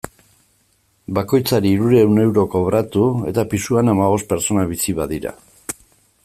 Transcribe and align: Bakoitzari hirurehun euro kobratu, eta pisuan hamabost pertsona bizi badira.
Bakoitzari 1.17 1.73
hirurehun 1.73 2.21
euro 2.23 2.45
kobratu, 2.55 3.03
eta 3.33 3.45
pisuan 3.53 3.93
hamabost 3.95 4.31
pertsona 4.33 4.65
bizi 4.75 4.97
badira. 5.03 5.37